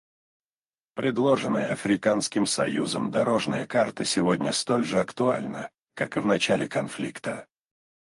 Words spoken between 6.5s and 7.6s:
конфликта.